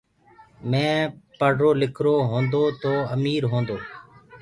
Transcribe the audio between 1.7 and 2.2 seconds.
لکرو